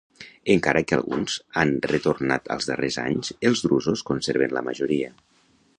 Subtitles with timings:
[0.51, 5.17] Encara que alguns han retornat als darrers anys els drusos conserven la majoria.